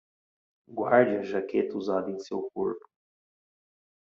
Guarde 0.67 1.17
a 1.19 1.21
jaqueta 1.21 1.77
usada 1.77 2.09
em 2.09 2.17
seu 2.17 2.49
corpo 2.55 2.83